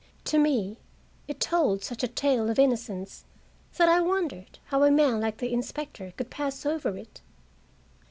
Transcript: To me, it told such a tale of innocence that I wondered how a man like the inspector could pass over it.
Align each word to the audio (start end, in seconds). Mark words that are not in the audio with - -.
To 0.25 0.39
me, 0.39 0.77
it 1.27 1.39
told 1.39 1.83
such 1.83 2.01
a 2.01 2.07
tale 2.07 2.49
of 2.49 2.57
innocence 2.57 3.23
that 3.77 3.87
I 3.87 4.01
wondered 4.01 4.57
how 4.65 4.81
a 4.81 4.89
man 4.89 5.19
like 5.19 5.37
the 5.37 5.53
inspector 5.53 6.11
could 6.17 6.31
pass 6.31 6.65
over 6.65 6.97
it. 6.97 7.21